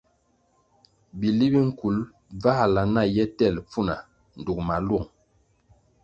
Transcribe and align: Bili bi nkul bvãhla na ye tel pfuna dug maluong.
Bili 1.19 1.45
bi 1.53 1.61
nkul 1.69 1.97
bvãhla 2.41 2.81
na 2.93 3.01
ye 3.15 3.23
tel 3.37 3.55
pfuna 3.67 3.95
dug 4.43 4.59
maluong. 4.67 5.07